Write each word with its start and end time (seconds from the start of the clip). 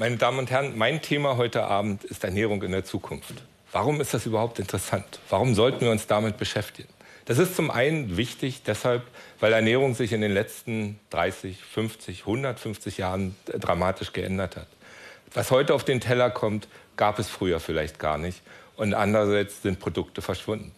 Meine 0.00 0.16
Damen 0.16 0.38
und 0.38 0.50
Herren, 0.50 0.78
mein 0.78 1.02
Thema 1.02 1.36
heute 1.36 1.64
Abend 1.64 2.04
ist 2.04 2.24
Ernährung 2.24 2.62
in 2.62 2.72
der 2.72 2.86
Zukunft. 2.86 3.34
Warum 3.70 4.00
ist 4.00 4.14
das 4.14 4.24
überhaupt 4.24 4.58
interessant? 4.58 5.20
Warum 5.28 5.54
sollten 5.54 5.82
wir 5.82 5.90
uns 5.90 6.06
damit 6.06 6.38
beschäftigen? 6.38 6.88
Das 7.26 7.36
ist 7.36 7.54
zum 7.54 7.70
einen 7.70 8.16
wichtig 8.16 8.62
deshalb, 8.62 9.02
weil 9.40 9.52
Ernährung 9.52 9.94
sich 9.94 10.14
in 10.14 10.22
den 10.22 10.32
letzten 10.32 10.98
30, 11.10 11.62
50, 11.62 12.20
150 12.20 12.96
Jahren 12.96 13.36
dramatisch 13.44 14.14
geändert 14.14 14.56
hat. 14.56 14.68
Was 15.34 15.50
heute 15.50 15.74
auf 15.74 15.84
den 15.84 16.00
Teller 16.00 16.30
kommt, 16.30 16.66
gab 16.96 17.18
es 17.18 17.28
früher 17.28 17.60
vielleicht 17.60 17.98
gar 17.98 18.16
nicht. 18.16 18.40
Und 18.76 18.94
andererseits 18.94 19.60
sind 19.60 19.80
Produkte 19.80 20.22
verschwunden. 20.22 20.72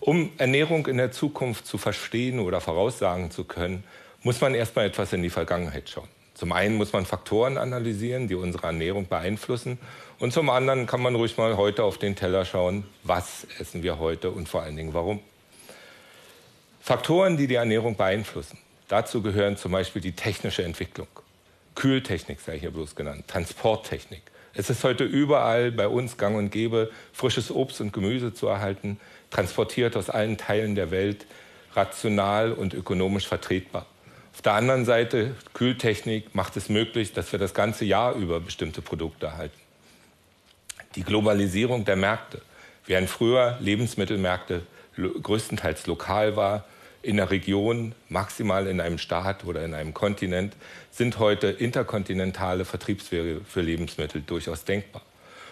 Um 0.00 0.32
Ernährung 0.38 0.86
in 0.86 0.96
der 0.96 1.12
Zukunft 1.12 1.66
zu 1.66 1.76
verstehen 1.76 2.38
oder 2.38 2.62
voraussagen 2.62 3.30
zu 3.30 3.44
können, 3.44 3.84
muss 4.22 4.40
man 4.40 4.54
erstmal 4.54 4.86
etwas 4.86 5.12
in 5.12 5.22
die 5.22 5.28
Vergangenheit 5.28 5.90
schauen. 5.90 6.08
Zum 6.38 6.52
einen 6.52 6.76
muss 6.76 6.92
man 6.92 7.04
Faktoren 7.04 7.58
analysieren, 7.58 8.28
die 8.28 8.36
unsere 8.36 8.68
Ernährung 8.68 9.08
beeinflussen. 9.08 9.76
Und 10.20 10.32
zum 10.32 10.50
anderen 10.50 10.86
kann 10.86 11.02
man 11.02 11.16
ruhig 11.16 11.36
mal 11.36 11.56
heute 11.56 11.82
auf 11.82 11.98
den 11.98 12.14
Teller 12.14 12.44
schauen, 12.44 12.84
was 13.02 13.44
essen 13.58 13.82
wir 13.82 13.98
heute 13.98 14.30
und 14.30 14.48
vor 14.48 14.62
allen 14.62 14.76
Dingen 14.76 14.94
warum. 14.94 15.18
Faktoren, 16.80 17.36
die 17.36 17.48
die 17.48 17.56
Ernährung 17.56 17.96
beeinflussen. 17.96 18.56
Dazu 18.86 19.20
gehören 19.20 19.56
zum 19.56 19.72
Beispiel 19.72 20.00
die 20.00 20.12
technische 20.12 20.62
Entwicklung. 20.62 21.08
Kühltechnik 21.74 22.38
sei 22.38 22.56
hier 22.56 22.70
bloß 22.70 22.94
genannt, 22.94 23.24
Transporttechnik. 23.26 24.22
Es 24.54 24.70
ist 24.70 24.84
heute 24.84 25.02
überall 25.02 25.72
bei 25.72 25.88
uns 25.88 26.18
gang 26.18 26.36
und 26.36 26.50
gäbe, 26.50 26.92
frisches 27.12 27.50
Obst 27.50 27.80
und 27.80 27.92
Gemüse 27.92 28.32
zu 28.32 28.46
erhalten, 28.46 29.00
transportiert 29.30 29.96
aus 29.96 30.08
allen 30.08 30.38
Teilen 30.38 30.76
der 30.76 30.92
Welt, 30.92 31.26
rational 31.74 32.52
und 32.52 32.74
ökonomisch 32.74 33.26
vertretbar. 33.26 33.86
Auf 34.38 34.42
der 34.42 34.52
anderen 34.52 34.84
Seite, 34.84 35.34
Kühltechnik 35.52 36.32
macht 36.32 36.56
es 36.56 36.68
möglich, 36.68 37.12
dass 37.12 37.32
wir 37.32 37.40
das 37.40 37.54
ganze 37.54 37.84
Jahr 37.84 38.14
über 38.14 38.38
bestimmte 38.38 38.82
Produkte 38.82 39.26
erhalten. 39.26 39.58
Die 40.94 41.02
Globalisierung 41.02 41.84
der 41.84 41.96
Märkte. 41.96 42.40
Während 42.86 43.10
früher 43.10 43.58
Lebensmittelmärkte 43.58 44.62
größtenteils 44.96 45.88
lokal 45.88 46.36
war, 46.36 46.66
in 47.02 47.16
der 47.16 47.32
Region, 47.32 47.96
maximal 48.08 48.68
in 48.68 48.80
einem 48.80 48.98
Staat 48.98 49.44
oder 49.44 49.64
in 49.64 49.74
einem 49.74 49.92
Kontinent, 49.92 50.54
sind 50.92 51.18
heute 51.18 51.48
interkontinentale 51.48 52.64
Vertriebswege 52.64 53.40
für 53.44 53.62
Lebensmittel 53.62 54.22
durchaus 54.22 54.62
denkbar. 54.62 55.02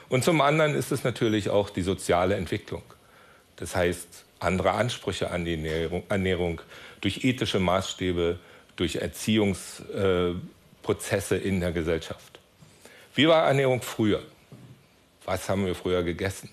Und 0.08 0.22
zum 0.22 0.40
anderen 0.40 0.76
ist 0.76 0.92
es 0.92 1.02
natürlich 1.02 1.50
auch 1.50 1.70
die 1.70 1.82
soziale 1.82 2.36
Entwicklung. 2.36 2.84
Das 3.56 3.74
heißt, 3.74 4.24
andere 4.38 4.70
Ansprüche 4.70 5.32
an 5.32 5.44
die 5.44 5.54
Ernährung, 5.54 6.04
Ernährung 6.08 6.60
durch 7.00 7.24
ethische 7.24 7.58
Maßstäbe, 7.58 8.38
durch 8.76 8.96
Erziehungsprozesse 8.96 11.36
in 11.36 11.60
der 11.60 11.72
Gesellschaft. 11.72 12.40
Wie 13.14 13.28
war 13.28 13.46
Ernährung 13.46 13.82
früher? 13.82 14.22
Was 15.24 15.48
haben 15.48 15.66
wir 15.66 15.74
früher 15.74 16.02
gegessen? 16.02 16.50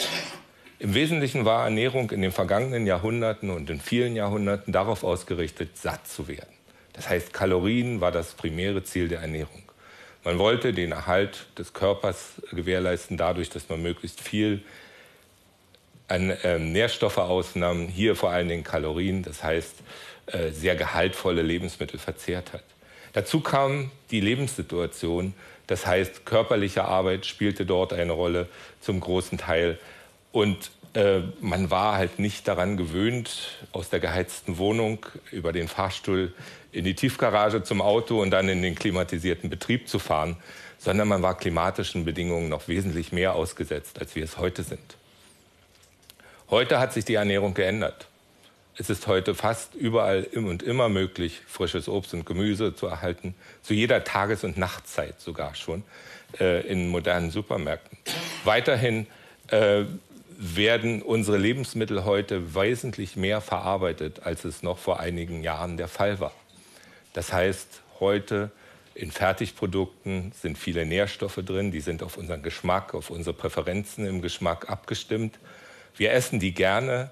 Im 0.79 0.95
Wesentlichen 0.95 1.45
war 1.45 1.65
Ernährung 1.65 2.09
in 2.11 2.21
den 2.21 2.31
vergangenen 2.31 2.87
Jahrhunderten 2.87 3.49
und 3.49 3.69
in 3.69 3.79
vielen 3.79 4.15
Jahrhunderten 4.15 4.73
darauf 4.73 5.03
ausgerichtet, 5.03 5.77
satt 5.77 6.07
zu 6.07 6.27
werden. 6.27 6.53
Das 6.93 7.09
heißt, 7.09 7.33
Kalorien 7.33 8.01
war 8.01 8.11
das 8.11 8.33
primäre 8.33 8.83
Ziel 8.83 9.07
der 9.07 9.21
Ernährung. 9.21 9.63
Man 10.23 10.39
wollte 10.39 10.73
den 10.73 10.91
Erhalt 10.91 11.47
des 11.57 11.73
Körpers 11.73 12.41
gewährleisten 12.51 13.17
dadurch, 13.17 13.49
dass 13.49 13.69
man 13.69 13.81
möglichst 13.81 14.21
viel 14.21 14.63
an 16.07 16.29
äh, 16.29 16.59
Nährstoffe 16.59 17.17
ausnahm, 17.17 17.87
hier 17.87 18.15
vor 18.15 18.31
allen 18.31 18.47
Dingen 18.47 18.63
Kalorien. 18.63 19.23
Das 19.23 19.43
heißt, 19.43 19.75
sehr 20.51 20.75
gehaltvolle 20.75 21.41
Lebensmittel 21.41 21.99
verzehrt 21.99 22.53
hat. 22.53 22.63
Dazu 23.13 23.41
kam 23.41 23.91
die 24.11 24.21
Lebenssituation, 24.21 25.33
das 25.67 25.85
heißt 25.85 26.25
körperliche 26.25 26.85
Arbeit 26.85 27.25
spielte 27.25 27.65
dort 27.65 27.93
eine 27.93 28.11
Rolle 28.11 28.47
zum 28.81 28.99
großen 28.99 29.37
Teil 29.37 29.77
und 30.31 30.71
äh, 30.95 31.21
man 31.39 31.71
war 31.71 31.95
halt 31.95 32.19
nicht 32.19 32.47
daran 32.47 32.77
gewöhnt, 32.77 33.59
aus 33.71 33.89
der 33.89 33.99
geheizten 33.99 34.57
Wohnung 34.57 35.05
über 35.31 35.51
den 35.51 35.67
Fahrstuhl 35.67 36.33
in 36.71 36.85
die 36.85 36.95
Tiefgarage 36.95 37.63
zum 37.63 37.81
Auto 37.81 38.21
und 38.21 38.31
dann 38.31 38.49
in 38.49 38.61
den 38.61 38.75
klimatisierten 38.75 39.49
Betrieb 39.49 39.87
zu 39.87 39.99
fahren, 39.99 40.37
sondern 40.77 41.07
man 41.07 41.21
war 41.21 41.37
klimatischen 41.37 42.05
Bedingungen 42.05 42.49
noch 42.49 42.67
wesentlich 42.67 43.11
mehr 43.11 43.35
ausgesetzt, 43.35 43.99
als 43.99 44.15
wir 44.15 44.23
es 44.23 44.37
heute 44.37 44.63
sind. 44.63 44.97
Heute 46.49 46.79
hat 46.79 46.93
sich 46.93 47.05
die 47.05 47.15
Ernährung 47.15 47.53
geändert. 47.53 48.07
Es 48.75 48.89
ist 48.89 49.05
heute 49.05 49.35
fast 49.35 49.75
überall 49.75 50.23
und 50.33 50.63
immer 50.63 50.89
möglich, 50.89 51.41
frisches 51.45 51.87
Obst 51.87 52.15
und 52.15 52.25
Gemüse 52.25 52.73
zu 52.73 52.87
erhalten, 52.87 53.35
zu 53.61 53.75
jeder 53.75 54.03
Tages- 54.03 54.43
und 54.43 54.57
Nachtzeit 54.57 55.21
sogar 55.21 55.53
schon 55.53 55.83
äh, 56.39 56.65
in 56.65 56.89
modernen 56.89 57.29
Supermärkten. 57.29 57.99
Weiterhin 58.45 59.05
äh, 59.49 59.83
werden 60.37 61.03
unsere 61.03 61.37
Lebensmittel 61.37 62.03
heute 62.03 62.55
wesentlich 62.55 63.15
mehr 63.15 63.41
verarbeitet, 63.41 64.21
als 64.23 64.43
es 64.43 64.63
noch 64.63 64.79
vor 64.79 64.99
einigen 64.99 65.43
Jahren 65.43 65.77
der 65.77 65.87
Fall 65.87 66.19
war. 66.19 66.33
Das 67.13 67.31
heißt, 67.31 67.81
heute 67.99 68.51
in 68.95 69.11
Fertigprodukten 69.11 70.31
sind 70.31 70.57
viele 70.57 70.87
Nährstoffe 70.87 71.39
drin, 71.45 71.71
die 71.71 71.81
sind 71.81 72.01
auf 72.01 72.17
unseren 72.17 72.41
Geschmack, 72.41 72.95
auf 72.95 73.11
unsere 73.11 73.35
Präferenzen 73.35 74.07
im 74.07 74.23
Geschmack 74.23 74.67
abgestimmt. 74.71 75.37
Wir 75.95 76.11
essen 76.11 76.39
die 76.39 76.55
gerne, 76.55 77.11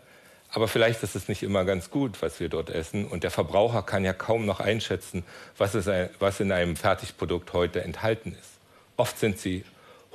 aber 0.53 0.67
vielleicht 0.67 1.01
ist 1.01 1.16
es 1.16 1.29
nicht 1.29 1.44
immer 1.44 1.63
ganz 1.63 1.89
gut, 1.89 2.22
was 2.22 2.39
wir 2.39 2.50
dort 2.50 2.69
essen. 2.69 3.07
Und 3.07 3.23
der 3.23 3.31
Verbraucher 3.31 3.84
kann 3.84 4.03
ja 4.03 4.12
kaum 4.12 4.45
noch 4.45 4.59
einschätzen, 4.59 5.23
was, 5.57 5.88
ein, 5.88 6.09
was 6.19 6.41
in 6.41 6.51
einem 6.51 6.75
Fertigprodukt 6.75 7.53
heute 7.53 7.81
enthalten 7.81 8.35
ist. 8.39 8.51
Oft 8.97 9.17
sind 9.17 9.39
sie 9.39 9.63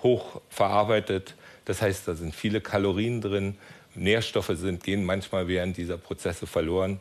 hoch 0.03 0.43
verarbeitet. 0.51 1.35
Das 1.65 1.81
heißt, 1.81 2.07
da 2.07 2.15
sind 2.15 2.35
viele 2.35 2.61
Kalorien 2.61 3.23
drin. 3.23 3.57
Nährstoffe 3.95 4.53
sind, 4.55 4.85
gehen 4.85 5.07
manchmal 5.07 5.49
während 5.49 5.79
dieser 5.79 5.97
Prozesse 5.97 6.47
verloren. 6.47 7.01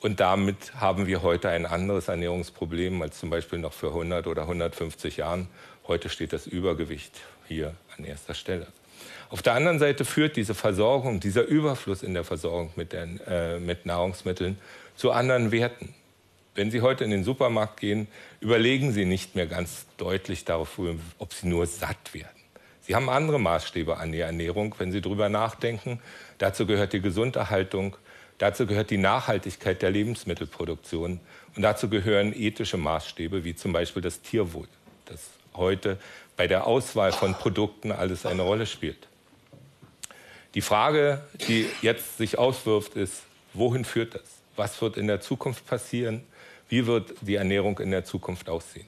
Und 0.00 0.20
damit 0.20 0.74
haben 0.76 1.06
wir 1.06 1.22
heute 1.22 1.48
ein 1.48 1.66
anderes 1.66 2.08
Ernährungsproblem 2.08 3.02
als 3.02 3.18
zum 3.18 3.30
Beispiel 3.30 3.58
noch 3.58 3.72
vor 3.72 3.90
100 3.90 4.28
oder 4.28 4.42
150 4.42 5.16
Jahren. 5.16 5.48
Heute 5.88 6.08
steht 6.08 6.32
das 6.32 6.46
Übergewicht 6.46 7.20
hier 7.48 7.74
an 7.96 8.04
erster 8.04 8.34
Stelle. 8.34 8.68
Auf 9.30 9.42
der 9.42 9.54
anderen 9.54 9.78
Seite 9.78 10.04
führt 10.04 10.36
diese 10.36 10.54
Versorgung, 10.54 11.20
dieser 11.20 11.44
Überfluss 11.44 12.02
in 12.02 12.14
der 12.14 12.24
Versorgung 12.24 12.70
mit, 12.76 12.92
den, 12.92 13.20
äh, 13.26 13.58
mit 13.58 13.86
Nahrungsmitteln 13.86 14.58
zu 14.96 15.10
anderen 15.10 15.52
Werten. 15.52 15.94
Wenn 16.54 16.70
Sie 16.70 16.82
heute 16.82 17.04
in 17.04 17.10
den 17.10 17.24
Supermarkt 17.24 17.80
gehen, 17.80 18.08
überlegen 18.40 18.92
Sie 18.92 19.06
nicht 19.06 19.34
mehr 19.34 19.46
ganz 19.46 19.86
deutlich 19.96 20.44
darauf, 20.44 20.78
ob 21.18 21.32
Sie 21.32 21.46
nur 21.46 21.66
satt 21.66 22.12
werden. 22.12 22.28
Sie 22.82 22.94
haben 22.94 23.08
andere 23.08 23.40
Maßstäbe 23.40 23.96
an 23.96 24.12
die 24.12 24.20
Ernährung, 24.20 24.74
wenn 24.78 24.92
Sie 24.92 25.00
darüber 25.00 25.28
nachdenken. 25.28 26.00
Dazu 26.38 26.66
gehört 26.66 26.92
die 26.92 27.00
Gesunderhaltung, 27.00 27.96
dazu 28.38 28.66
gehört 28.66 28.90
die 28.90 28.98
Nachhaltigkeit 28.98 29.80
der 29.80 29.90
Lebensmittelproduktion 29.90 31.20
und 31.56 31.62
dazu 31.62 31.88
gehören 31.88 32.34
ethische 32.34 32.76
Maßstäbe, 32.76 33.44
wie 33.44 33.54
zum 33.54 33.72
Beispiel 33.72 34.02
das 34.02 34.20
Tierwohl, 34.20 34.66
das 35.06 35.30
heute 35.54 35.98
bei 36.36 36.46
der 36.46 36.66
Auswahl 36.66 37.12
von 37.12 37.34
Produkten 37.34 37.92
alles 37.92 38.26
eine 38.26 38.42
Rolle 38.42 38.66
spielt. 38.66 39.08
Die 40.54 40.60
Frage, 40.60 41.22
die 41.48 41.66
jetzt 41.80 42.18
sich 42.18 42.38
auswirft, 42.38 42.94
ist, 42.94 43.22
wohin 43.54 43.84
führt 43.84 44.14
das? 44.14 44.22
Was 44.56 44.80
wird 44.82 44.96
in 44.96 45.06
der 45.06 45.20
Zukunft 45.20 45.66
passieren? 45.66 46.22
Wie 46.68 46.86
wird 46.86 47.14
die 47.22 47.36
Ernährung 47.36 47.78
in 47.78 47.90
der 47.90 48.04
Zukunft 48.04 48.48
aussehen? 48.48 48.86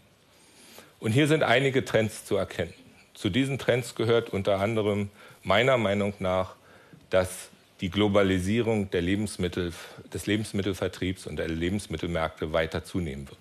Und 1.00 1.12
hier 1.12 1.26
sind 1.26 1.42
einige 1.42 1.84
Trends 1.84 2.24
zu 2.24 2.36
erkennen. 2.36 2.74
Zu 3.14 3.30
diesen 3.30 3.58
Trends 3.58 3.94
gehört 3.94 4.30
unter 4.30 4.60
anderem 4.60 5.10
meiner 5.42 5.78
Meinung 5.78 6.14
nach, 6.18 6.56
dass 7.10 7.48
die 7.80 7.90
Globalisierung 7.90 8.90
Lebensmittel, 9.02 9.72
des 10.12 10.26
Lebensmittelvertriebs 10.26 11.26
und 11.26 11.36
der 11.36 11.48
Lebensmittelmärkte 11.48 12.52
weiter 12.52 12.84
zunehmen 12.84 13.28
wird. 13.28 13.38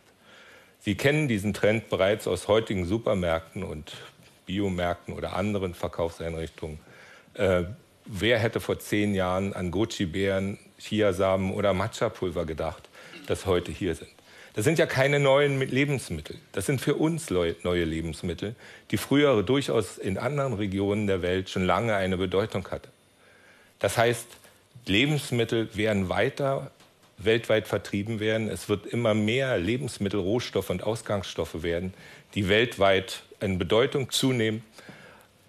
Sie 0.84 0.96
kennen 0.96 1.30
diesen 1.30 1.54
Trend 1.54 1.88
bereits 1.88 2.28
aus 2.28 2.50
heutigen 2.50 2.86
Supermärkten 2.86 3.64
und 3.64 3.94
Biomärkten 4.46 5.14
oder 5.14 5.34
anderen 5.34 5.74
Verkaufseinrichtungen. 5.76 6.78
Äh, 7.36 7.64
wer 8.06 8.38
hätte 8.38 8.60
vor 8.60 8.80
zehn 8.80 9.16
Jahren 9.16 9.54
an 9.54 9.72
Goji-Beeren, 9.72 10.60
Chiasamen 10.78 11.54
oder 11.54 11.74
Matcha-Pulver 11.74 12.46
gedacht, 12.46 12.90
das 13.28 13.46
heute 13.46 13.72
hier 13.72 13.96
sind? 13.96 14.10
Das 14.56 14.66
sind 14.66 14.78
ja 14.78 14.86
keine 14.86 15.22
neuen 15.22 15.62
Lebensmittel. 15.62 16.36
Das 16.52 16.66
sind 16.66 16.82
für 16.82 16.96
uns 16.96 17.30
neue 17.30 17.86
Lebensmittel, 17.86 18.54
die 18.92 18.98
früher 18.98 19.42
durchaus 19.42 19.98
in 19.98 20.18
anderen 20.18 20.52
Regionen 20.52 21.08
der 21.08 21.22
Welt 21.22 21.50
schon 21.50 21.64
lange 21.64 21.96
eine 21.96 22.18
Bedeutung 22.18 22.68
hatten. 22.70 22.90
Das 23.80 23.98
heißt, 23.98 24.28
Lebensmittel 24.86 25.74
werden 25.78 26.10
weiter 26.10 26.72
weltweit 27.18 27.68
vertrieben 27.68 28.20
werden. 28.20 28.50
Es 28.50 28.70
wird 28.70 28.86
immer 28.86 29.14
mehr 29.14 29.58
Lebensmittel, 29.58 30.20
Rohstoffe 30.20 30.70
und 30.70 30.84
Ausgangsstoffe 30.84 31.64
werden, 31.64 31.94
die 32.36 32.50
weltweit 32.50 33.24
in 33.40 33.58
Bedeutung 33.58 34.10
zunehmen 34.10 34.64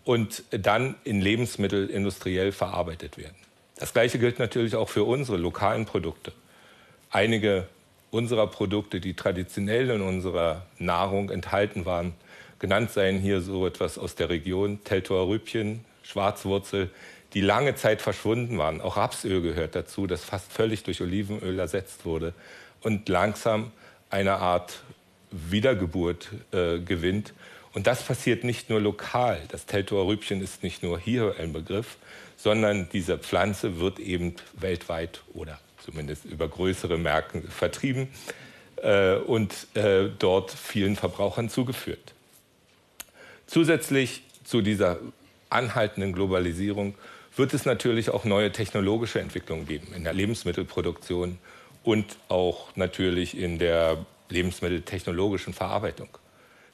und 0.04 0.42
dann 0.50 0.96
in 1.04 1.20
Lebensmittel 1.20 1.88
industriell 1.88 2.52
verarbeitet 2.52 3.16
werden. 3.16 3.36
Das 3.76 3.92
Gleiche 3.92 4.18
gilt 4.18 4.38
natürlich 4.38 4.76
auch 4.76 4.88
für 4.88 5.04
unsere 5.04 5.38
lokalen 5.38 5.84
Produkte. 5.86 6.32
Einige 7.10 7.68
unserer 8.10 8.46
Produkte, 8.46 9.00
die 9.00 9.14
traditionell 9.14 9.90
in 9.90 10.00
unserer 10.00 10.66
Nahrung 10.78 11.30
enthalten 11.30 11.84
waren, 11.84 12.14
Genannt 12.64 12.92
seien 12.92 13.18
hier 13.18 13.42
so 13.42 13.66
etwas 13.66 13.98
aus 13.98 14.14
der 14.14 14.30
Region, 14.30 14.82
Teltower 14.84 15.28
Rübchen, 15.28 15.84
Schwarzwurzel, 16.02 16.88
die 17.34 17.40
lange 17.40 17.74
Zeit 17.74 18.00
verschwunden 18.00 18.58
waren. 18.58 18.80
Auch 18.80 18.96
Rapsöl 18.96 19.42
gehört 19.42 19.74
dazu, 19.74 20.06
das 20.06 20.24
fast 20.24 20.52
völlig 20.52 20.84
durch 20.84 21.00
Olivenöl 21.00 21.58
ersetzt 21.58 22.04
wurde 22.04 22.32
und 22.80 23.08
langsam 23.08 23.72
eine 24.10 24.36
Art 24.36 24.82
Wiedergeburt 25.30 26.30
äh, 26.52 26.78
gewinnt. 26.78 27.34
Und 27.72 27.88
das 27.88 28.04
passiert 28.04 28.44
nicht 28.44 28.70
nur 28.70 28.80
lokal. 28.80 29.40
Das 29.48 29.66
Teltower 29.66 30.06
Rübchen 30.06 30.40
ist 30.40 30.62
nicht 30.62 30.84
nur 30.84 30.98
hier 30.98 31.34
ein 31.40 31.52
Begriff, 31.52 31.96
sondern 32.36 32.88
diese 32.92 33.18
Pflanze 33.18 33.80
wird 33.80 33.98
eben 33.98 34.36
weltweit 34.52 35.22
oder 35.34 35.58
zumindest 35.84 36.24
über 36.24 36.48
größere 36.48 36.98
Märkte 36.98 37.42
vertrieben 37.42 38.08
äh, 38.76 39.16
und 39.16 39.66
äh, 39.74 40.08
dort 40.18 40.52
vielen 40.52 40.94
Verbrauchern 40.94 41.48
zugeführt. 41.48 42.14
Zusätzlich 43.46 44.22
zu 44.44 44.62
dieser 44.62 44.98
anhaltenden 45.50 46.12
Globalisierung 46.12 46.94
wird 47.36 47.54
es 47.54 47.64
natürlich 47.64 48.10
auch 48.10 48.24
neue 48.24 48.52
technologische 48.52 49.20
Entwicklungen 49.20 49.66
geben 49.66 49.92
in 49.94 50.04
der 50.04 50.14
Lebensmittelproduktion 50.14 51.38
und 51.82 52.16
auch 52.28 52.74
natürlich 52.76 53.36
in 53.36 53.58
der 53.58 54.04
lebensmitteltechnologischen 54.28 55.52
Verarbeitung. 55.52 56.08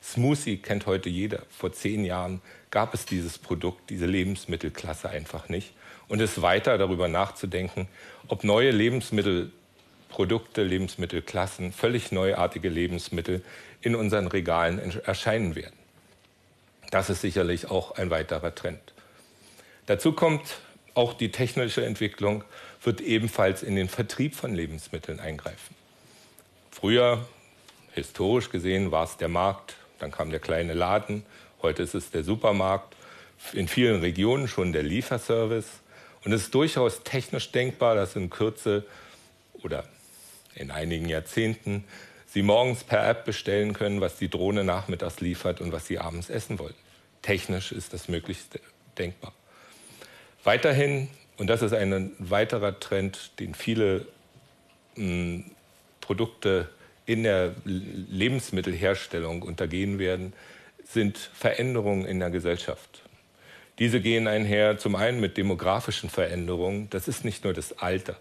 Smoothie 0.03 0.59
kennt 0.59 0.87
heute 0.87 1.09
jeder. 1.09 1.43
Vor 1.51 1.73
zehn 1.73 2.05
Jahren 2.05 2.41
gab 2.71 2.95
es 2.95 3.05
dieses 3.05 3.39
Produkt, 3.39 3.91
diese 3.91 4.07
Lebensmittelklasse 4.07 5.11
einfach 5.11 5.49
nicht. 5.49 5.73
Und 6.09 6.21
es 6.21 6.43
weiter 6.43 6.79
darüber 6.79 7.09
nachzudenken, 7.09 7.89
ob 8.29 8.45
neue 8.45 8.71
Lebensmittelprodukte, 8.71 10.63
Lebensmittelklassen, 10.63 11.73
völlig 11.73 12.13
neuartige 12.13 12.69
Lebensmittel 12.69 13.43
in 13.83 13.95
unseren 13.95 14.27
Regalen 14.27 14.79
erscheinen 15.05 15.55
werden. 15.55 15.79
Das 16.91 17.11
ist 17.11 17.21
sicherlich 17.21 17.71
auch 17.71 17.93
ein 17.93 18.11
weiterer 18.11 18.55
Trend. 18.55 18.81
Dazu 19.91 20.13
kommt 20.13 20.61
auch 20.95 21.15
die 21.15 21.33
technische 21.33 21.85
Entwicklung, 21.85 22.45
wird 22.85 23.01
ebenfalls 23.01 23.65
in 23.65 23.75
den 23.75 23.89
Vertrieb 23.89 24.37
von 24.37 24.55
Lebensmitteln 24.55 25.19
eingreifen. 25.19 25.75
Früher, 26.71 27.27
historisch 27.91 28.51
gesehen, 28.51 28.93
war 28.93 29.03
es 29.03 29.17
der 29.17 29.27
Markt, 29.27 29.75
dann 29.99 30.13
kam 30.13 30.31
der 30.31 30.39
kleine 30.39 30.75
Laden, 30.75 31.27
heute 31.61 31.83
ist 31.83 31.97
es 31.97 32.13
der 32.13 32.23
Supermarkt, 32.23 32.95
in 33.53 33.67
vielen 33.67 34.01
Regionen 34.01 34.47
schon 34.47 34.73
der 34.73 34.85
Lieferservice. 34.85 35.81
Und 36.25 36.33
es 36.33 36.43
ist 36.43 36.55
durchaus 36.55 37.03
technisch 37.03 37.51
denkbar, 37.51 37.97
dass 37.97 38.15
in 38.15 38.31
Kürze 38.31 38.87
oder 39.55 39.83
in 40.55 40.71
einigen 40.71 41.09
Jahrzehnten 41.09 41.83
Sie 42.29 42.43
morgens 42.43 42.85
per 42.85 43.09
App 43.09 43.25
bestellen 43.25 43.73
können, 43.73 44.01
was 44.01 44.19
die 44.19 44.31
Drohne 44.31 44.63
nachmittags 44.63 45.21
liefert 45.21 45.61
und 45.61 45.73
was 45.73 45.89
Sie 45.89 45.99
abends 45.99 46.31
essen 46.31 46.61
wollen. 46.61 46.77
Technisch 47.23 47.73
ist 47.73 47.93
das 47.93 48.07
möglichst 48.07 48.61
denkbar. 48.97 49.33
Weiterhin, 50.45 51.09
und 51.37 51.49
das 51.49 51.63
ist 51.63 51.73
ein 51.73 52.13
weiterer 52.19 52.81
Trend, 52.81 53.39
den 53.39 53.55
viele 53.55 54.07
mh, 54.97 55.05
hm, 55.05 55.45
Produkte 56.01 56.69
in 57.07 57.23
der 57.23 57.55
Lebensmittelherstellung 57.65 59.43
untergehen 59.43 59.99
werden, 59.99 60.33
sind 60.85 61.19
Veränderungen 61.19 62.05
in 62.05 62.21
der 62.21 62.31
Gesellschaft. 62.31 63.03
Diese 63.79 64.01
gehen 64.01 64.27
einher 64.29 64.79
zum 64.79 64.95
einen 64.95 65.21
mit 65.21 65.37
demografischen 65.37 66.11
Veränderungen. 66.11 66.89
Das 66.91 67.09
ist 67.09 67.25
nicht 67.25 67.45
nur 67.45 67.53
das 67.53 67.79
Alter. 67.79 68.17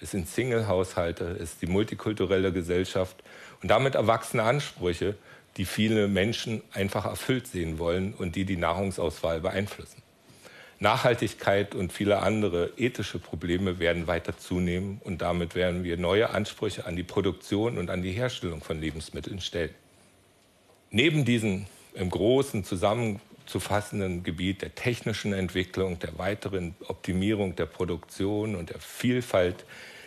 Es 0.00 0.10
sind 0.10 0.28
Single-Haushalte, 0.28 1.36
es 1.40 1.52
ist 1.52 1.62
die 1.62 1.66
multikulturelle 1.66 2.52
Gesellschaft 2.52 3.16
und 3.62 3.70
damit 3.70 3.94
erwachsene 3.94 4.42
Ansprüche, 4.42 5.14
die 5.56 5.64
viele 5.64 6.08
Menschen 6.08 6.62
einfach 6.72 7.06
erfüllt 7.06 7.46
sehen 7.46 7.78
wollen 7.78 8.12
und 8.12 8.36
die 8.36 8.44
die 8.44 8.58
Nahrungsauswahl 8.58 9.40
beeinflussen. 9.40 10.02
Nachhaltigkeit 10.78 11.74
und 11.74 11.92
viele 11.92 12.20
andere 12.20 12.72
ethische 12.76 13.18
Probleme 13.18 13.78
werden 13.78 14.06
weiter 14.06 14.36
zunehmen 14.36 15.00
und 15.04 15.22
damit 15.22 15.54
werden 15.54 15.84
wir 15.84 15.96
neue 15.96 16.30
Ansprüche 16.30 16.86
an 16.86 16.96
die 16.96 17.02
Produktion 17.02 17.78
und 17.78 17.88
an 17.88 18.02
die 18.02 18.12
Herstellung 18.12 18.62
von 18.62 18.80
Lebensmitteln 18.80 19.40
stellen. 19.40 19.74
Neben 20.90 21.24
diesem 21.24 21.66
im 21.94 22.10
Großen 22.10 22.62
zusammenzufassenden 22.62 24.22
Gebiet 24.22 24.60
der 24.62 24.74
technischen 24.74 25.32
Entwicklung, 25.32 25.98
der 25.98 26.18
weiteren 26.18 26.74
Optimierung 26.88 27.56
der 27.56 27.66
Produktion 27.66 28.54
und 28.54 28.70
der 28.70 28.80
Vielfalt 28.80 29.64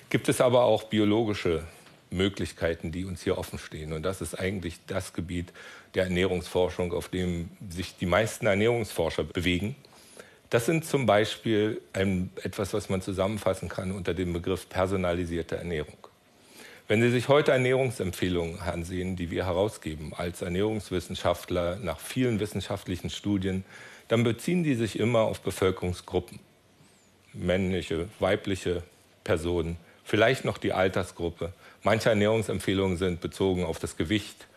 gibt 0.10 0.30
es 0.30 0.40
aber 0.40 0.64
auch 0.64 0.84
biologische 0.84 1.64
Möglichkeiten, 2.12 2.92
die 2.92 3.06
uns 3.06 3.24
hier 3.24 3.38
offen 3.38 3.60
stehen. 3.60 3.94
Und 3.94 4.04
das 4.04 4.22
ist 4.22 4.40
eigentlich 4.40 4.80
das 4.88 5.14
Gebiet 5.14 5.52
der 5.94 6.06
Ernährungsforschung, 6.06 6.94
auf 6.94 7.10
dem 7.10 7.50
sich 7.70 7.98
die 7.98 8.06
meisten 8.06 8.48
Ernährungsforscher 8.48 9.24
bewegen. 9.24 9.76
Das 10.50 10.66
sind 10.66 10.86
zum 10.86 11.06
Beispiel 11.06 11.82
ein, 11.94 12.32
etwas, 12.44 12.74
was 12.74 12.90
man 12.90 13.02
zusammenfassen 13.02 13.70
kann 13.70 13.92
unter 13.92 14.14
dem 14.14 14.34
Begriff 14.34 14.68
personalisierte 14.68 15.58
Ernährung. 15.58 15.98
Wenn 16.88 17.02
Sie 17.02 17.12
sich 17.12 17.28
heute 17.28 17.52
Ernährungsempfehlungen 17.52 18.60
ansehen, 18.62 19.16
die 19.16 19.30
wir 19.30 19.46
herausgeben 19.46 20.12
als 20.16 20.42
Ernährungswissenschaftler 20.42 21.76
nach 21.76 22.00
vielen 22.00 22.40
wissenschaftlichen 22.40 23.12
Studien, 23.12 23.64
dann 24.08 24.24
beziehen 24.24 24.64
die 24.64 24.74
sich 24.74 25.00
immer 25.00 25.20
auf 25.20 25.42
Bevölkerungsgruppen. 25.42 26.40
Männliche, 27.34 28.10
weibliche 28.20 28.82
Personen, 29.24 29.78
vielleicht 30.04 30.46
noch 30.46 30.58
die 30.58 30.74
Altersgruppe. 30.74 31.54
Manche 31.84 32.10
Ernährungsempfehlungen 32.10 32.98
sind 32.98 33.22
bezogen 33.22 33.64
auf 33.64 33.78
das 33.78 33.96
Gewicht 33.96 34.48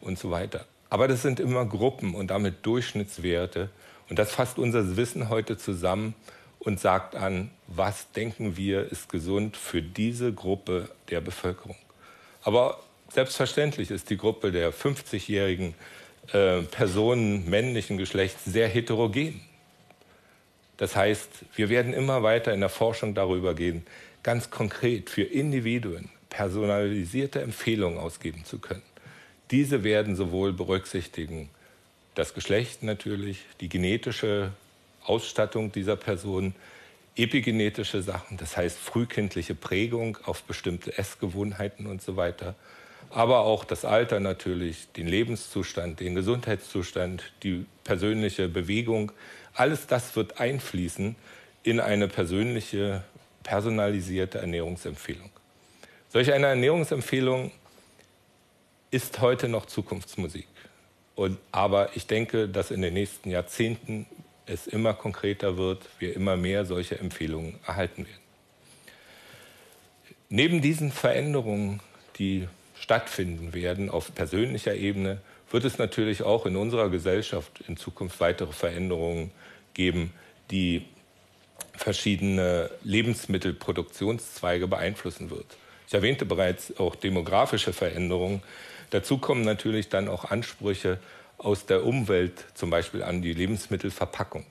und 0.00 0.16
so 0.16 0.30
weiter. 0.30 0.66
Aber 0.90 1.08
das 1.08 1.22
sind 1.22 1.40
immer 1.40 1.66
Gruppen 1.66 2.14
und 2.14 2.28
damit 2.28 2.64
Durchschnittswerte. 2.64 3.68
Und 4.08 4.18
das 4.18 4.32
fasst 4.32 4.58
unser 4.58 4.96
Wissen 4.96 5.28
heute 5.28 5.56
zusammen 5.56 6.14
und 6.58 6.80
sagt 6.80 7.14
an, 7.14 7.50
was 7.66 8.10
denken 8.12 8.56
wir 8.56 8.90
ist 8.90 9.08
gesund 9.08 9.56
für 9.56 9.82
diese 9.82 10.32
Gruppe 10.32 10.88
der 11.10 11.20
Bevölkerung. 11.20 11.76
Aber 12.42 12.80
selbstverständlich 13.08 13.90
ist 13.90 14.10
die 14.10 14.16
Gruppe 14.16 14.52
der 14.52 14.72
50-jährigen 14.72 15.74
äh, 16.32 16.62
Personen 16.62 17.48
männlichen 17.48 17.98
Geschlechts 17.98 18.44
sehr 18.44 18.68
heterogen. 18.68 19.40
Das 20.76 20.96
heißt, 20.96 21.28
wir 21.54 21.68
werden 21.68 21.92
immer 21.92 22.22
weiter 22.22 22.52
in 22.52 22.60
der 22.60 22.68
Forschung 22.68 23.14
darüber 23.14 23.54
gehen, 23.54 23.86
ganz 24.22 24.50
konkret 24.50 25.10
für 25.10 25.22
Individuen 25.22 26.10
personalisierte 26.30 27.40
Empfehlungen 27.42 27.98
ausgeben 27.98 28.44
zu 28.44 28.58
können. 28.58 28.82
Diese 29.52 29.84
werden 29.84 30.16
sowohl 30.16 30.52
berücksichtigen 30.52 31.48
das 32.14 32.34
Geschlecht 32.34 32.82
natürlich, 32.82 33.40
die 33.60 33.68
genetische 33.68 34.52
Ausstattung 35.04 35.72
dieser 35.72 35.96
Person, 35.96 36.54
epigenetische 37.16 38.02
Sachen, 38.02 38.36
das 38.36 38.56
heißt 38.56 38.78
frühkindliche 38.78 39.54
Prägung 39.54 40.18
auf 40.24 40.42
bestimmte 40.44 40.96
Essgewohnheiten 40.98 41.86
und 41.86 42.02
so 42.02 42.16
weiter, 42.16 42.54
aber 43.10 43.40
auch 43.40 43.64
das 43.64 43.84
Alter 43.84 44.18
natürlich, 44.18 44.88
den 44.96 45.06
Lebenszustand, 45.06 46.00
den 46.00 46.14
Gesundheitszustand, 46.14 47.32
die 47.42 47.66
persönliche 47.84 48.48
Bewegung, 48.48 49.12
alles 49.52 49.86
das 49.86 50.16
wird 50.16 50.40
einfließen 50.40 51.14
in 51.62 51.78
eine 51.78 52.08
persönliche, 52.08 53.04
personalisierte 53.44 54.38
Ernährungsempfehlung. 54.38 55.30
Solch 56.08 56.32
eine 56.32 56.46
Ernährungsempfehlung 56.46 57.52
ist 58.90 59.20
heute 59.20 59.48
noch 59.48 59.66
Zukunftsmusik. 59.66 60.46
Und, 61.14 61.38
aber 61.52 61.90
ich 61.94 62.06
denke, 62.06 62.48
dass 62.48 62.70
in 62.70 62.82
den 62.82 62.94
nächsten 62.94 63.30
Jahrzehnten 63.30 64.06
es 64.46 64.66
immer 64.66 64.94
konkreter 64.94 65.56
wird, 65.56 65.88
wir 65.98 66.14
immer 66.14 66.36
mehr 66.36 66.64
solche 66.64 66.98
Empfehlungen 66.98 67.58
erhalten 67.66 68.06
werden. 68.06 68.24
Neben 70.28 70.60
diesen 70.60 70.90
Veränderungen, 70.90 71.80
die 72.18 72.48
stattfinden 72.74 73.54
werden 73.54 73.88
auf 73.88 74.14
persönlicher 74.14 74.74
Ebene, 74.74 75.20
wird 75.50 75.64
es 75.64 75.78
natürlich 75.78 76.22
auch 76.22 76.46
in 76.46 76.56
unserer 76.56 76.90
Gesellschaft 76.90 77.62
in 77.68 77.76
Zukunft 77.76 78.18
weitere 78.20 78.52
Veränderungen 78.52 79.30
geben, 79.74 80.12
die 80.50 80.84
verschiedene 81.72 82.70
Lebensmittelproduktionszweige 82.82 84.66
beeinflussen 84.66 85.30
wird. 85.30 85.46
Ich 85.86 85.94
erwähnte 85.94 86.24
bereits 86.24 86.78
auch 86.78 86.94
demografische 86.94 87.72
Veränderungen. 87.72 88.42
Dazu 88.90 89.18
kommen 89.18 89.42
natürlich 89.42 89.88
dann 89.88 90.08
auch 90.08 90.30
Ansprüche 90.30 90.98
aus 91.38 91.66
der 91.66 91.84
Umwelt, 91.84 92.44
zum 92.54 92.70
Beispiel 92.70 93.02
an 93.02 93.22
die 93.22 93.32
Lebensmittelverpackung. 93.32 94.46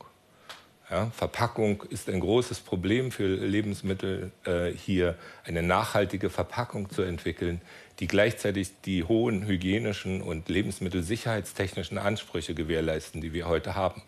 Ja, 0.89 1.09
Verpackung 1.15 1.81
ist 1.89 2.07
ein 2.09 2.19
großes 2.19 2.59
Problem 2.59 3.11
für 3.11 3.25
Lebensmittel, 3.25 4.31
äh, 4.45 4.71
hier 4.71 5.15
eine 5.43 5.63
nachhaltige 5.63 6.29
Verpackung 6.29 6.89
zu 6.89 7.01
entwickeln, 7.01 7.61
die 7.99 8.07
gleichzeitig 8.07 8.81
die 8.85 9.03
hohen 9.03 9.47
hygienischen 9.47 10.21
und 10.21 10.49
lebensmittelsicherheitstechnischen 10.49 11.97
Ansprüche 11.97 12.53
gewährleisten, 12.53 13.21
die 13.21 13.33
wir 13.33 13.47
heute 13.47 13.75
haben. 13.75 14.03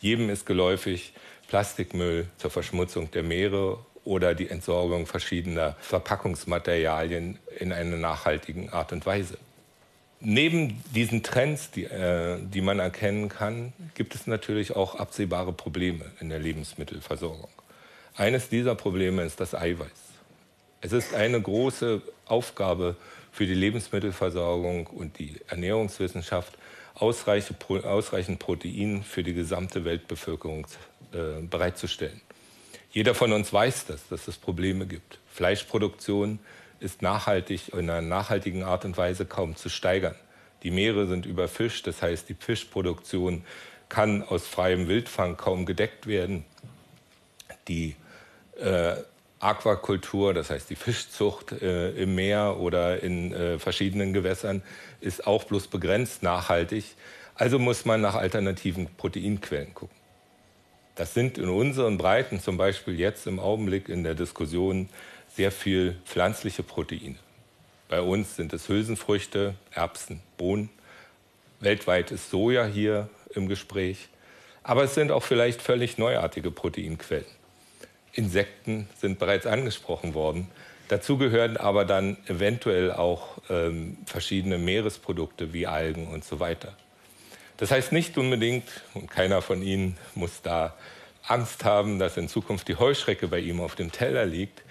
Jedem 0.00 0.30
ist 0.30 0.46
geläufig 0.46 1.14
Plastikmüll 1.48 2.26
zur 2.36 2.50
Verschmutzung 2.50 3.10
der 3.12 3.22
Meere 3.22 3.78
oder 4.10 4.34
die 4.34 4.48
Entsorgung 4.48 5.06
verschiedener 5.06 5.76
Verpackungsmaterialien 5.80 7.38
in 7.60 7.72
einer 7.72 7.96
nachhaltigen 7.96 8.68
Art 8.70 8.92
und 8.92 9.06
Weise. 9.06 9.38
Neben 10.18 10.82
diesen 10.92 11.22
Trends, 11.22 11.70
die, 11.70 11.84
äh, 11.84 12.38
die 12.42 12.60
man 12.60 12.80
erkennen 12.80 13.28
kann, 13.28 13.72
gibt 13.94 14.16
es 14.16 14.26
natürlich 14.26 14.74
auch 14.74 14.96
absehbare 14.96 15.52
Probleme 15.52 16.06
in 16.18 16.28
der 16.28 16.40
Lebensmittelversorgung. 16.40 17.48
Eines 18.16 18.48
dieser 18.48 18.74
Probleme 18.74 19.22
ist 19.22 19.38
das 19.38 19.54
Eiweiß. 19.54 19.88
Es 20.80 20.90
ist 20.90 21.14
eine 21.14 21.40
große 21.40 22.02
Aufgabe 22.26 22.96
für 23.30 23.46
die 23.46 23.54
Lebensmittelversorgung 23.54 24.88
und 24.88 25.20
die 25.20 25.36
Ernährungswissenschaft, 25.46 26.58
ausreichend 26.96 28.40
Protein 28.40 29.04
für 29.04 29.22
die 29.22 29.34
gesamte 29.34 29.84
Weltbevölkerung 29.84 30.66
äh, 31.12 31.40
bereitzustellen. 31.42 32.20
Jeder 32.92 33.14
von 33.14 33.32
uns 33.32 33.52
weiß 33.52 33.86
das, 33.86 34.08
dass 34.08 34.26
es 34.26 34.36
Probleme 34.36 34.86
gibt. 34.86 35.18
Fleischproduktion 35.32 36.40
ist 36.80 37.02
nachhaltig 37.02 37.72
in 37.72 37.90
einer 37.90 38.00
nachhaltigen 38.00 38.64
Art 38.64 38.84
und 38.84 38.96
Weise 38.96 39.26
kaum 39.26 39.54
zu 39.54 39.68
steigern. 39.68 40.16
Die 40.62 40.70
Meere 40.70 41.06
sind 41.06 41.24
überfischt, 41.24 41.86
das 41.86 42.02
heißt, 42.02 42.28
die 42.28 42.34
Fischproduktion 42.34 43.44
kann 43.88 44.22
aus 44.22 44.46
freiem 44.46 44.88
Wildfang 44.88 45.36
kaum 45.36 45.66
gedeckt 45.66 46.06
werden. 46.06 46.44
Die 47.68 47.96
äh, 48.58 48.96
Aquakultur, 49.38 50.34
das 50.34 50.50
heißt 50.50 50.68
die 50.68 50.76
Fischzucht 50.76 51.52
äh, 51.52 51.90
im 51.92 52.14
Meer 52.14 52.58
oder 52.58 53.02
in 53.02 53.32
äh, 53.32 53.58
verschiedenen 53.58 54.12
Gewässern, 54.12 54.62
ist 55.00 55.26
auch 55.26 55.44
bloß 55.44 55.68
begrenzt 55.68 56.22
nachhaltig. 56.22 56.84
Also 57.34 57.58
muss 57.58 57.84
man 57.84 58.00
nach 58.00 58.16
alternativen 58.16 58.88
Proteinquellen 58.96 59.72
gucken. 59.74 59.99
Das 60.94 61.14
sind 61.14 61.38
in 61.38 61.48
unseren 61.48 61.98
Breiten 61.98 62.40
zum 62.40 62.56
Beispiel 62.56 62.98
jetzt 62.98 63.26
im 63.26 63.38
Augenblick 63.38 63.88
in 63.88 64.04
der 64.04 64.14
Diskussion 64.14 64.88
sehr 65.34 65.52
viel 65.52 65.96
pflanzliche 66.04 66.62
Proteine. 66.62 67.16
Bei 67.88 68.00
uns 68.02 68.36
sind 68.36 68.52
es 68.52 68.68
Hülsenfrüchte, 68.68 69.54
Erbsen, 69.72 70.20
Bohnen. 70.36 70.70
Weltweit 71.60 72.10
ist 72.10 72.30
Soja 72.30 72.64
hier 72.64 73.08
im 73.34 73.48
Gespräch. 73.48 74.08
Aber 74.62 74.84
es 74.84 74.94
sind 74.94 75.10
auch 75.10 75.22
vielleicht 75.22 75.62
völlig 75.62 75.98
neuartige 75.98 76.50
Proteinquellen. 76.50 77.26
Insekten 78.12 78.88
sind 78.98 79.18
bereits 79.18 79.46
angesprochen 79.46 80.14
worden. 80.14 80.48
Dazu 80.88 81.16
gehören 81.16 81.56
aber 81.56 81.84
dann 81.84 82.16
eventuell 82.26 82.92
auch 82.92 83.38
ähm, 83.48 83.96
verschiedene 84.06 84.58
Meeresprodukte 84.58 85.52
wie 85.52 85.66
Algen 85.66 86.08
und 86.08 86.24
so 86.24 86.40
weiter. 86.40 86.76
Das 87.60 87.70
heißt 87.70 87.92
nicht 87.92 88.16
unbedingt, 88.16 88.64
und 88.94 89.10
keiner 89.10 89.42
von 89.42 89.62
Ihnen 89.62 89.98
muss 90.14 90.40
da 90.42 90.74
Angst 91.26 91.64
haben, 91.64 91.98
dass 91.98 92.16
in 92.16 92.26
Zukunft 92.26 92.68
die 92.68 92.76
Heuschrecke 92.76 93.28
bei 93.28 93.38
ihm 93.38 93.60
auf 93.60 93.74
dem 93.74 93.92
Teller 93.92 94.24
liegt. 94.24 94.62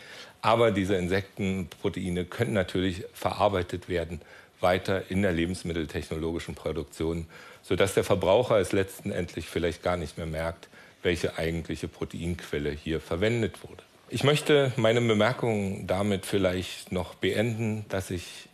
Aber 0.41 0.71
diese 0.71 0.95
Insektenproteine 0.95 2.25
können 2.25 2.53
natürlich 2.53 3.05
verarbeitet 3.13 3.89
werden 3.89 4.21
weiter 4.59 5.09
in 5.09 5.21
der 5.21 5.31
lebensmitteltechnologischen 5.31 6.55
Produktion, 6.55 7.27
sodass 7.61 7.93
der 7.93 8.03
Verbraucher 8.03 8.57
es 8.57 8.71
letztendlich 8.71 9.47
vielleicht 9.47 9.83
gar 9.83 9.95
nicht 9.95 10.17
mehr 10.17 10.25
merkt, 10.25 10.67
welche 11.03 11.37
eigentliche 11.37 11.87
Proteinquelle 11.87 12.71
hier 12.71 12.99
verwendet 12.99 13.63
wurde. 13.63 13.83
Ich 14.09 14.23
möchte 14.23 14.73
meine 14.75 14.99
Bemerkungen 14.99 15.85
damit 15.85 16.25
vielleicht 16.25 16.91
noch 16.91 17.13
beenden, 17.13 17.85
dass 17.89 18.09
ich 18.09 18.48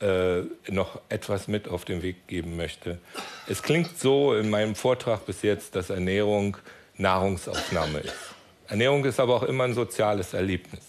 äh, 0.00 0.42
noch 0.70 1.00
etwas 1.08 1.48
mit 1.48 1.68
auf 1.68 1.84
den 1.84 2.02
Weg 2.02 2.26
geben 2.26 2.56
möchte. 2.56 2.98
Es 3.46 3.62
klingt 3.62 3.98
so 3.98 4.34
in 4.34 4.50
meinem 4.50 4.74
Vortrag 4.74 5.26
bis 5.26 5.42
jetzt, 5.42 5.76
dass 5.76 5.90
Ernährung 5.90 6.56
Nahrungsaufnahme 6.96 8.00
ist. 8.00 8.14
Ernährung 8.68 9.04
ist 9.04 9.20
aber 9.20 9.36
auch 9.36 9.42
immer 9.42 9.64
ein 9.64 9.74
soziales 9.74 10.34
Erlebnis. 10.34 10.82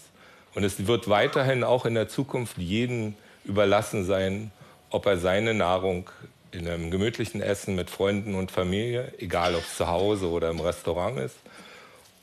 Und 0.54 0.64
es 0.64 0.86
wird 0.86 1.08
weiterhin 1.08 1.64
auch 1.64 1.84
in 1.84 1.94
der 1.94 2.08
Zukunft 2.08 2.56
jedem 2.58 3.14
überlassen 3.44 4.04
sein, 4.04 4.50
ob 4.90 5.06
er 5.06 5.18
seine 5.18 5.52
Nahrung 5.52 6.08
in 6.52 6.66
einem 6.66 6.90
gemütlichen 6.90 7.42
Essen 7.42 7.74
mit 7.74 7.90
Freunden 7.90 8.34
und 8.34 8.50
Familie, 8.50 9.12
egal 9.18 9.54
ob 9.54 9.62
es 9.62 9.76
zu 9.76 9.88
Hause 9.88 10.30
oder 10.30 10.50
im 10.50 10.60
Restaurant 10.60 11.18
ist, 11.18 11.36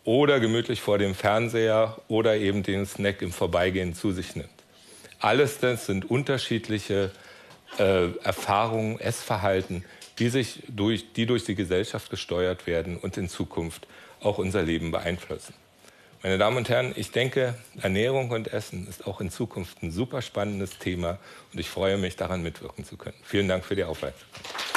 oder 0.04 0.40
gemütlich 0.40 0.82
vor 0.82 0.98
dem 0.98 1.16
Fernseher 1.16 1.98
oder 2.08 2.36
eben 2.36 2.64
den 2.64 2.86
Snack 2.86 3.22
im 3.22 3.32
Vorbeigehen 3.32 3.94
zu 3.94 4.12
sich 4.12 4.36
nimmt. 4.36 4.50
Alles 5.24 5.58
das 5.60 5.86
sind 5.86 6.12
unterschiedliche 6.12 7.10
äh, 7.80 8.10
Erfahrungen, 8.24 9.00
Essverhalten, 9.00 9.86
die, 10.20 10.28
sich 10.28 10.64
durch, 10.68 11.14
die 11.14 11.26
durch 11.26 11.46
die 11.46 11.56
Gesellschaft 11.56 12.10
gesteuert 12.10 12.68
werden 12.68 12.98
und 12.98 13.16
in 13.16 13.30
Zukunft 13.30 13.88
auch 14.22 14.38
unser 14.38 14.64
Leben 14.64 14.92
beeinflussen. 14.92 15.54
Meine 16.24 16.38
Damen 16.38 16.58
und 16.58 16.68
Herren, 16.68 16.92
ich 16.98 17.12
denke, 17.12 17.56
Ernährung 17.82 18.32
und 18.32 18.52
Essen 18.52 18.86
ist 18.90 19.08
auch 19.08 19.22
in 19.22 19.30
Zukunft 19.30 19.82
ein 19.82 19.92
super 19.92 20.22
spannendes 20.22 20.78
Thema 20.78 21.20
und 21.54 21.60
ich 21.60 21.70
freue 21.70 21.98
mich, 21.98 22.18
daran 22.18 22.44
mitwirken 22.44 22.84
zu 22.84 22.98
können. 22.98 23.18
Vielen 23.24 23.48
Dank 23.48 23.64
für 23.64 23.78
die 23.78 23.86
Aufmerksamkeit. 23.86 24.73